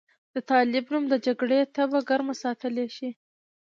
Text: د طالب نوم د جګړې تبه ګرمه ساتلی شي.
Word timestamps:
د 0.33 0.35
طالب 0.51 0.85
نوم 0.91 1.03
د 1.09 1.15
جګړې 1.25 1.59
تبه 1.75 1.99
ګرمه 2.09 2.35
ساتلی 2.43 2.87
شي. 2.95 3.09